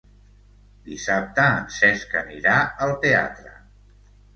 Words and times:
Dissabte 0.87 1.47
en 1.59 1.69
Cesc 1.77 2.19
anirà 2.25 2.59
al 2.87 2.99
teatre. 3.09 3.59